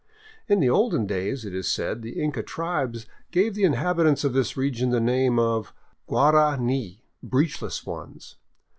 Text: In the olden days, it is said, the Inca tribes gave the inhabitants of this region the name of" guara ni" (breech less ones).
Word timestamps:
In 0.47 0.59
the 0.59 0.67
olden 0.69 1.05
days, 1.05 1.45
it 1.45 1.53
is 1.53 1.67
said, 1.71 2.01
the 2.01 2.19
Inca 2.19 2.41
tribes 2.41 3.05
gave 3.29 3.53
the 3.53 3.65
inhabitants 3.65 4.23
of 4.23 4.33
this 4.33 4.57
region 4.57 4.89
the 4.89 4.99
name 4.99 5.37
of" 5.37 5.75
guara 6.09 6.57
ni" 6.59 7.03
(breech 7.21 7.61
less 7.61 7.85
ones). 7.85 8.37